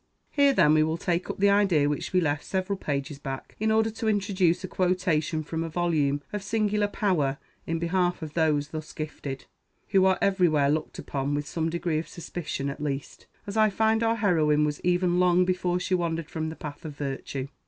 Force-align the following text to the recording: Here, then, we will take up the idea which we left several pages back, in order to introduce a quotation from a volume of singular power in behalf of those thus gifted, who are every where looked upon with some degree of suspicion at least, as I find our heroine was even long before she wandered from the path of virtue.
Here, 0.31 0.51
then, 0.51 0.73
we 0.73 0.81
will 0.81 0.97
take 0.97 1.29
up 1.29 1.37
the 1.37 1.51
idea 1.51 1.87
which 1.87 2.11
we 2.11 2.19
left 2.21 2.43
several 2.43 2.75
pages 2.75 3.19
back, 3.19 3.55
in 3.59 3.69
order 3.69 3.91
to 3.91 4.07
introduce 4.07 4.63
a 4.63 4.67
quotation 4.67 5.43
from 5.43 5.63
a 5.63 5.69
volume 5.69 6.23
of 6.33 6.41
singular 6.41 6.87
power 6.87 7.37
in 7.67 7.77
behalf 7.77 8.23
of 8.23 8.33
those 8.33 8.69
thus 8.69 8.93
gifted, 8.93 9.45
who 9.89 10.03
are 10.05 10.17
every 10.19 10.49
where 10.49 10.71
looked 10.71 10.97
upon 10.97 11.35
with 11.35 11.45
some 11.47 11.69
degree 11.69 11.99
of 11.99 12.07
suspicion 12.07 12.67
at 12.67 12.81
least, 12.81 13.27
as 13.45 13.55
I 13.55 13.69
find 13.69 14.01
our 14.01 14.15
heroine 14.15 14.65
was 14.65 14.81
even 14.83 15.19
long 15.19 15.45
before 15.45 15.79
she 15.79 15.93
wandered 15.93 16.31
from 16.31 16.49
the 16.49 16.55
path 16.55 16.83
of 16.83 16.97
virtue. 16.97 17.49